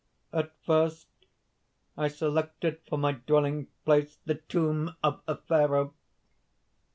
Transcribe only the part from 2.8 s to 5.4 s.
for my dwelling place, the tomb of a